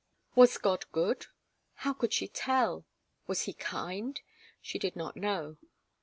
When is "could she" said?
1.93-2.27